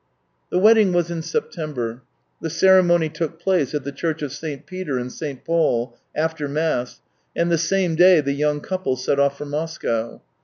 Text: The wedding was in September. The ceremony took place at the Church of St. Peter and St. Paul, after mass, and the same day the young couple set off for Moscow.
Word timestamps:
The 0.49 0.57
wedding 0.57 0.93
was 0.93 1.11
in 1.11 1.21
September. 1.21 2.01
The 2.41 2.49
ceremony 2.49 3.07
took 3.07 3.39
place 3.39 3.75
at 3.75 3.83
the 3.83 3.91
Church 3.91 4.23
of 4.23 4.33
St. 4.33 4.65
Peter 4.65 4.97
and 4.97 5.11
St. 5.13 5.45
Paul, 5.45 5.95
after 6.15 6.47
mass, 6.47 7.01
and 7.35 7.51
the 7.51 7.59
same 7.59 7.93
day 7.93 8.19
the 8.19 8.33
young 8.33 8.61
couple 8.61 8.95
set 8.95 9.19
off 9.19 9.37
for 9.37 9.45
Moscow. 9.45 10.23